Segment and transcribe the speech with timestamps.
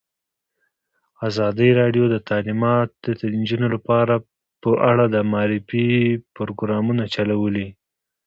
[1.27, 3.07] ازادي راډیو د تعلیمات د
[3.39, 4.15] نجونو لپاره
[4.63, 5.89] په اړه د معارفې
[6.35, 7.67] پروګرامونه چلولي.